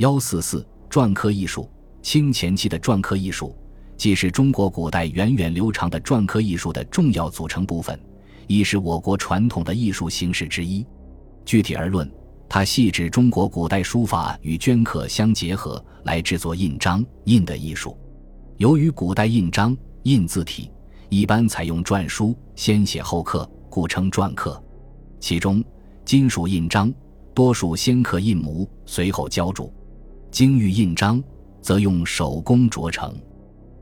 [0.00, 1.68] 幺四四篆刻艺术，
[2.00, 3.54] 清前期的篆刻艺术，
[3.98, 8.00] 既是中国古代源远流长的篆刻艺术的重要组成部分，
[8.46, 10.86] 亦是我国传统的艺术形式之一。
[11.44, 12.10] 具体而论，
[12.48, 17.94] 它系指中国古代书法与镌刻相结合来制作印章、印的艺术。
[18.56, 20.70] 由于古代印章、印字体
[21.10, 24.58] 一般采用篆书，先写后刻，故称篆刻。
[25.20, 25.62] 其中，
[26.06, 26.90] 金属印章
[27.34, 29.70] 多数先刻印模，随后浇铸；
[30.30, 31.22] 精玉印章
[31.60, 33.14] 则用手工琢成。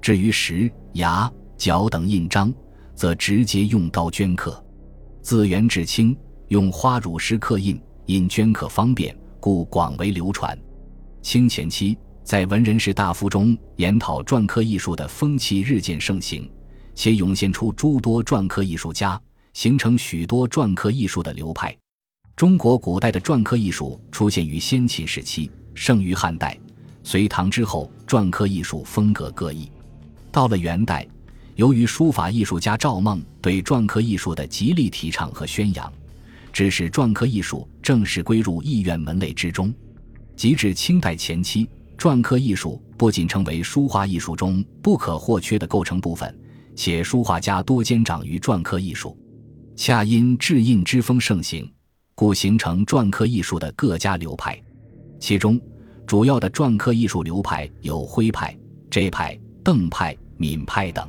[0.00, 2.52] 至于石、牙、角等印章，
[2.94, 4.62] 则直接用刀镌刻。
[5.22, 6.14] 自元至清，
[6.48, 10.56] 用花乳石刻印，因镌刻方便，故广为流传。
[11.22, 16.48] 清前期，在文人士大夫中研讨篆刻艺术的风气日渐盛行，
[16.94, 19.18] 且涌现出诸多篆刻艺术家，
[19.54, 21.74] 形成许多篆刻艺术的流派。
[22.36, 26.58] 中国古代的篆刻艺术出现于先秦时期，盛于汉代，
[27.02, 29.70] 隋唐之后，篆刻艺术风格各异。
[30.30, 31.06] 到了元代，
[31.56, 35.92] 由于书法艺术家赵孟对篆刻艺术的极力提倡和宣扬，
[36.52, 39.72] 致使篆刻艺术正式归入艺苑门类之中。
[40.36, 46.36] 及至清代前期，篆刻艺术不仅成为书画艺术中不可或缺的构成部分，
[46.74, 49.16] 且书画家多兼长于篆刻艺术。
[49.76, 51.70] 恰因制印之风盛行。
[52.16, 54.56] 故形成篆刻艺术的各家流派，
[55.18, 55.60] 其中
[56.06, 58.56] 主要的篆刻艺术流派有徽派、
[58.90, 61.08] 浙派、邓派、闽派等。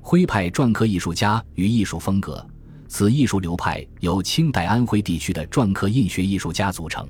[0.00, 2.44] 徽派篆刻艺术家与艺术风格，
[2.88, 7.06] 此艺术流派由清代安徽地区的篆刻印学艺术家组成。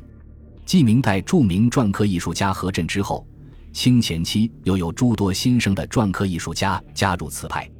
[0.64, 3.26] 继明代著名篆刻艺术家何震之后，
[3.72, 7.70] 清前期又有诸多新生的篆刻艺术家加入此派。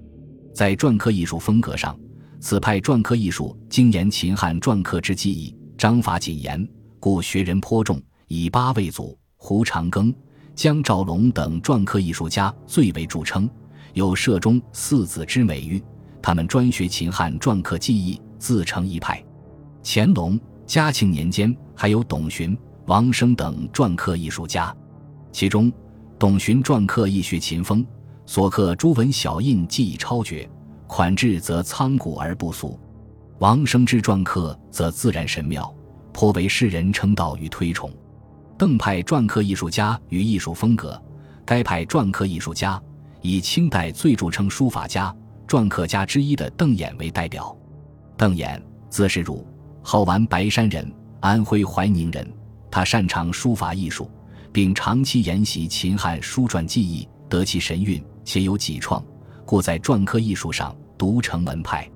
[0.55, 1.99] 在篆刻艺术风格上，
[2.41, 6.69] 此派篆刻艺术精研秦汉篆刻之技艺，章法谨严，
[6.99, 8.01] 故学人颇重。
[8.33, 10.15] 以八位祖、胡长庚、
[10.55, 13.49] 江兆龙等篆刻艺术家最为著称，
[13.95, 15.83] 有“社中四子”之美誉。
[16.21, 19.25] 他们专学秦汉篆刻技艺，自成一派。
[19.83, 24.77] 乾隆、嘉庆年间，还有董恂、王生等篆刻艺术家。
[25.33, 25.73] 其中，
[26.19, 27.85] 董恂篆刻易学秦风，
[28.27, 30.49] 所刻朱文小印技艺超绝。
[30.87, 32.79] 款制则苍古而不俗，
[33.39, 35.75] 王生之篆刻则自然神妙，
[36.13, 37.91] 颇为世人称道与推崇。
[38.61, 41.03] 邓派篆刻艺术家与艺术风格，
[41.47, 42.79] 该派篆刻艺术家
[43.23, 45.17] 以清代最著称书法家、
[45.49, 47.57] 篆刻家之一的邓衍为代表。
[48.19, 48.61] 邓衍，
[48.91, 49.47] 字世儒，
[49.83, 52.31] 号完白山人，安徽怀宁人。
[52.71, 54.11] 他擅长书法艺术，
[54.53, 59.03] 并长期研习秦汉书篆技艺，得其神韵，且有几创。
[59.47, 61.91] 故在篆刻艺术上独成门派，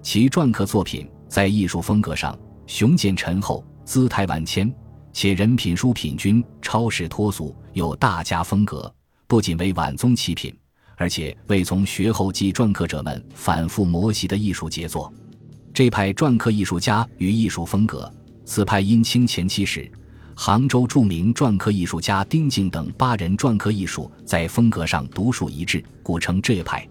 [0.00, 2.38] 其篆刻作品在艺术风格上
[2.68, 4.72] 雄健沉厚，姿态万千，
[5.14, 8.92] 且人品书品均超世脱俗，有大家风格。
[9.28, 10.52] 不仅为晚宗奇品，
[10.96, 15.10] 而且为从学后继篆刻者们反复磨习的艺术杰作。
[15.72, 18.12] 这派篆刻艺术家与艺术风格，
[18.44, 19.88] 此派因清前期时，
[20.34, 26.86] 杭州著名篆刻艺术家丁敬等八人篆刻艺术在风格上独树一帜，故称这派。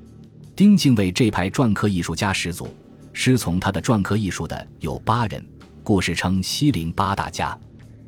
[0.56, 2.74] 丁敬为这派篆刻艺术家始祖，
[3.12, 5.46] 师从他的篆刻艺术的有八人，
[5.84, 7.58] 故事称西陵八大家。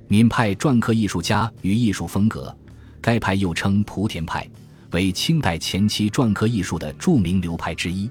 [0.07, 2.55] 闽派篆刻艺术家与艺术风格，
[3.01, 4.47] 该派又称莆田派，
[4.91, 8.09] 为清代前期篆刻艺术的著名流派之一。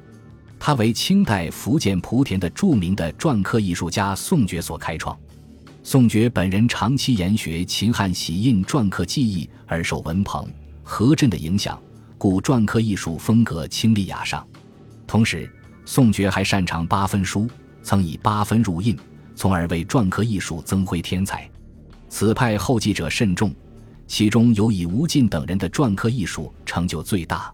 [0.59, 5.17] 他为清代福建莆田的著名的篆刻艺术家宋觉所开创。
[5.83, 10.49] 宋觉本人长期研学秦汉玺印篆刻技艺，而受文鹏、
[10.83, 11.79] 何震的影响。
[12.17, 14.43] 故篆刻艺术风格清丽雅尚，
[15.07, 15.49] 同时
[15.85, 17.47] 宋觉还擅长八分书，
[17.83, 18.99] 曾以八分入印，
[19.37, 21.47] 从而为篆刻艺术增辉添彩。
[22.09, 23.55] 此派后继者甚众，
[24.09, 27.54] 其中尤以吴进等人的篆刻艺术成就最大。